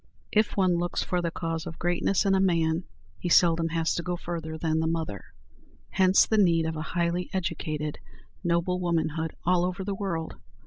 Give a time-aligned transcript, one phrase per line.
[0.31, 2.85] If one looks for the cause of greatness in a man,
[3.19, 5.25] he seldom has to go further than the mother.
[5.91, 7.99] Hence the need of a highly educated,
[8.43, 10.33] noble womanhood all over the world.